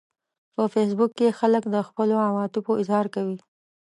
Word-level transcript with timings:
په 0.55 0.63
فېسبوک 0.73 1.11
کې 1.19 1.37
خلک 1.39 1.63
د 1.69 1.75
خپلو 1.87 2.15
عواطفو 2.27 2.71
اظهار 2.81 3.05
کوي 3.15 3.37